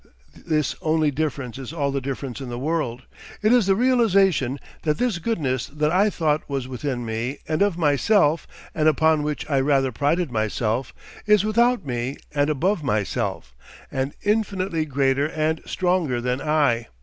This 0.47 0.73
only 0.81 1.11
difference 1.11 1.59
is 1.59 1.71
all 1.71 1.91
the 1.91 2.01
difference 2.01 2.41
in 2.41 2.49
the 2.49 2.57
world. 2.57 3.03
It 3.43 3.53
is 3.53 3.67
the 3.67 3.75
realisation 3.75 4.57
that 4.81 4.97
this 4.97 5.19
goodness 5.19 5.67
that 5.67 5.91
I 5.91 6.09
thought 6.09 6.41
was 6.49 6.67
within 6.67 7.05
me 7.05 7.37
and 7.47 7.61
of 7.61 7.77
myself 7.77 8.47
and 8.73 8.87
upon 8.87 9.21
which 9.21 9.47
I 9.47 9.59
rather 9.59 9.91
prided 9.91 10.31
myself, 10.31 10.91
is 11.27 11.45
without 11.45 11.85
me 11.85 12.17
and 12.33 12.49
above 12.49 12.81
myself, 12.81 13.53
and 13.91 14.15
infinitely 14.23 14.85
greater 14.87 15.27
and 15.29 15.61
stronger 15.67 16.19
than 16.19 16.41
I. 16.41 16.87